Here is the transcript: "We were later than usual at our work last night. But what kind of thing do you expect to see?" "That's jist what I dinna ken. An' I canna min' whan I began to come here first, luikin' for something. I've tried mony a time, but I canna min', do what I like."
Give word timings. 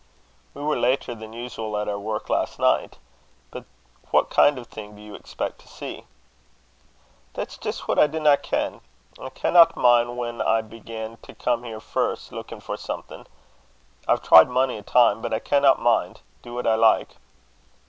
"We 0.55 0.63
were 0.63 0.77
later 0.79 1.13
than 1.13 1.31
usual 1.31 1.77
at 1.77 1.87
our 1.87 1.99
work 1.99 2.27
last 2.27 2.57
night. 2.57 2.97
But 3.51 3.65
what 4.09 4.31
kind 4.31 4.57
of 4.57 4.65
thing 4.65 4.95
do 4.95 5.01
you 5.03 5.13
expect 5.13 5.59
to 5.61 5.67
see?" 5.67 6.05
"That's 7.35 7.55
jist 7.55 7.87
what 7.87 7.99
I 7.99 8.07
dinna 8.07 8.35
ken. 8.37 8.81
An' 9.19 9.25
I 9.27 9.29
canna 9.29 9.67
min' 9.77 10.15
whan 10.15 10.41
I 10.41 10.61
began 10.61 11.17
to 11.17 11.35
come 11.35 11.61
here 11.65 11.79
first, 11.79 12.31
luikin' 12.31 12.61
for 12.63 12.77
something. 12.77 13.27
I've 14.07 14.23
tried 14.23 14.49
mony 14.49 14.79
a 14.79 14.81
time, 14.81 15.21
but 15.21 15.35
I 15.35 15.37
canna 15.37 15.77
min', 15.77 16.15
do 16.41 16.55
what 16.55 16.65
I 16.65 16.73
like." 16.73 17.17